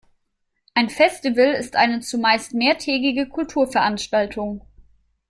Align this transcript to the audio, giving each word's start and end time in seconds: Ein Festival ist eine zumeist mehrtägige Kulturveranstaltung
Ein 0.73 0.89
Festival 0.89 1.53
ist 1.53 1.75
eine 1.75 1.99
zumeist 1.99 2.55
mehrtägige 2.55 3.29
Kulturveranstaltung 3.29 4.65